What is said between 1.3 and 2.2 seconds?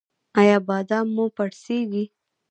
پړسیږي؟